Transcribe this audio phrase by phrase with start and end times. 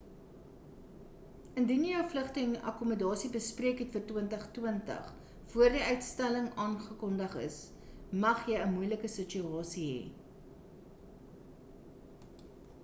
[1.61, 5.11] indien jy jou vlugte en akkommodasie bespreek het vir 2020
[5.51, 7.57] voor die uitstelling aangekondig is
[8.23, 10.01] mag jy 'n moeilike situasie hê